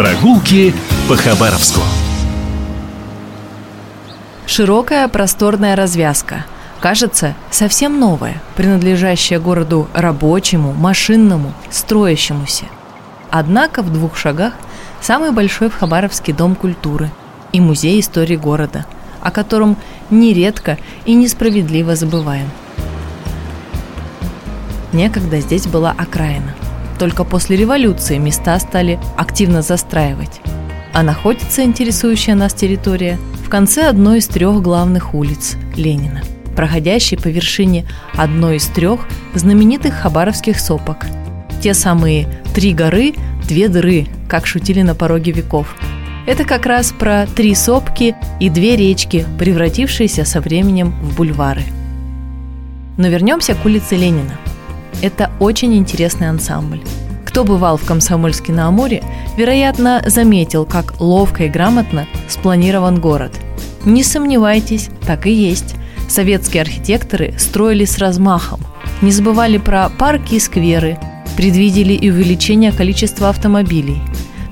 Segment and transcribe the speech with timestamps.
[0.00, 0.72] Прогулки
[1.10, 1.82] по Хабаровску.
[4.46, 6.46] Широкая просторная развязка.
[6.80, 12.64] Кажется, совсем новая, принадлежащая городу рабочему, машинному, строящемуся.
[13.28, 14.54] Однако в двух шагах
[15.02, 17.10] самый большой в Хабаровске дом культуры
[17.52, 18.86] и музей истории города,
[19.20, 19.76] о котором
[20.08, 22.48] нередко и несправедливо забываем.
[24.94, 26.54] Некогда здесь была окраина–
[27.00, 30.42] только после революции места стали активно застраивать.
[30.92, 36.22] А находится интересующая нас территория в конце одной из трех главных улиц– Ленина,
[36.54, 41.06] проходящей по вершине одной из трех знаменитых хабаровских сопок.
[41.62, 43.14] Те самые «три горы,
[43.48, 45.74] две дыры», как шутили на пороге веков.
[46.26, 51.64] Это как раз про три сопки и две речки, превратившиеся со временем в бульвары.
[52.98, 54.36] Но вернемся к улице Ленина–
[55.02, 56.82] это очень интересный ансамбль.
[57.24, 59.04] Кто бывал в Комсомольске на Амуре,
[59.36, 63.32] вероятно, заметил, как ловко и грамотно спланирован город.
[63.84, 65.76] Не сомневайтесь, так и есть.
[66.08, 68.60] Советские архитекторы строили с размахом,
[69.00, 70.98] не забывали про парки и скверы,
[71.36, 74.02] предвидели и увеличение количества автомобилей.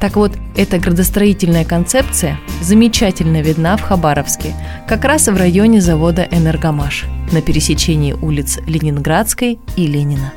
[0.00, 4.54] Так вот, эта градостроительная концепция замечательно видна в Хабаровске,
[4.86, 10.32] как раз в районе завода «Энергомаш» на пересечении улиц Ленинградской и Ленина.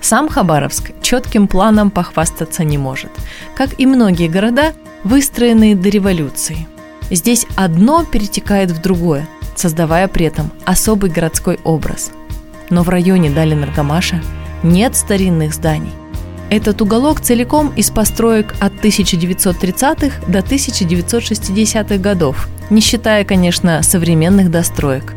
[0.00, 3.10] Сам Хабаровск четким планом похвастаться не может,
[3.54, 4.72] как и многие города,
[5.04, 6.66] выстроенные до революции.
[7.10, 12.10] Здесь одно перетекает в другое, создавая при этом особый городской образ.
[12.70, 14.20] Но в районе Далинаргамаша
[14.62, 15.92] нет старинных зданий.
[16.50, 25.14] Этот уголок целиком из построек от 1930-х до 1960-х годов, не считая, конечно, современных достроек.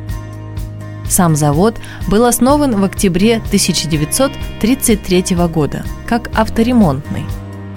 [1.09, 1.75] Сам завод
[2.07, 7.25] был основан в октябре 1933 года как авторемонтный.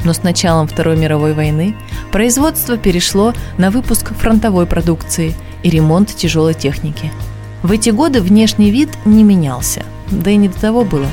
[0.04, 1.74] Но с началом Второй мировой войны
[2.12, 7.10] производство перешло на выпуск фронтовой продукции и ремонт тяжелой техники.
[7.62, 11.08] В эти годы внешний вид не менялся, да и не до того было.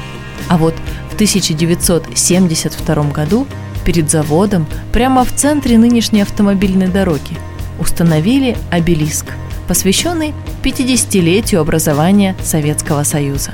[0.48, 0.76] А вот
[1.22, 3.46] 1972 году
[3.86, 7.38] перед заводом, прямо в центре нынешней автомобильной дороги,
[7.80, 9.28] установили обелиск–
[9.68, 10.34] посвященный
[10.64, 13.52] 50-летию образования Советского Союза.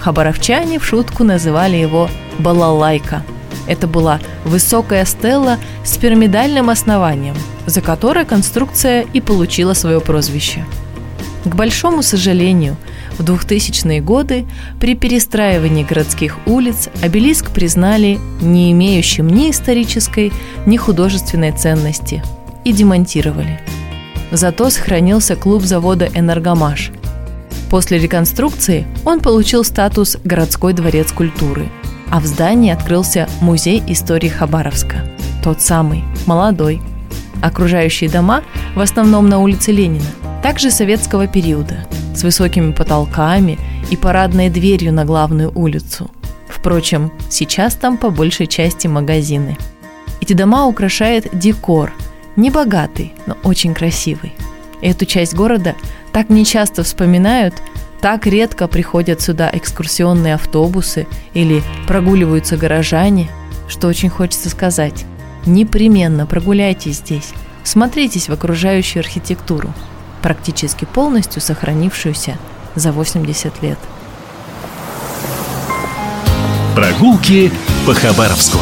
[0.00, 3.22] Хабаровчане в шутку называли его «балалайка».
[3.68, 7.36] Это была высокая стелла с пирамидальным основанием,
[7.66, 10.64] за которой конструкция и получила свое прозвище.
[11.44, 12.76] К большому сожалению,
[13.18, 14.46] в 2000-е годы
[14.80, 20.32] при перестраивании городских улиц обелиск признали не имеющим ни исторической,
[20.66, 22.22] ни художественной ценности
[22.64, 23.60] и демонтировали–
[24.32, 26.90] Зато сохранился клуб завода «Энергомаш».
[27.70, 31.68] После реконструкции он получил статус «Городской дворец культуры»,
[32.10, 35.04] а в здании открылся Музей истории Хабаровска.
[35.42, 36.80] Тот самый, молодой.
[37.42, 38.42] Окружающие дома,
[38.74, 40.06] в основном на улице Ленина,
[40.46, 43.58] также советского периода, с высокими потолками
[43.90, 46.08] и парадной дверью на главную улицу.
[46.48, 49.58] Впрочем, сейчас там по большей части магазины.
[50.20, 51.92] Эти дома украшает декор–
[52.36, 54.34] не богатый, но очень красивый.
[54.82, 55.74] Эту часть города
[56.12, 57.54] так нечасто вспоминают,
[58.00, 63.28] так редко приходят сюда экскурсионные автобусы или прогуливаются горожане,
[63.66, 65.06] что очень хочется сказать.
[65.44, 67.32] Непременно прогуляйтесь здесь,
[67.64, 69.74] смотритесь в окружающую архитектуру,
[70.26, 72.36] практически полностью сохранившуюся
[72.74, 73.78] за 80 лет.
[76.74, 77.52] Прогулки
[77.86, 78.58] по Хабаровску.